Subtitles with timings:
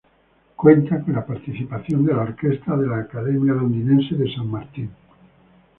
[0.55, 4.89] Cuenta con la participación de la orquesta de la academia londinense de St.Martin.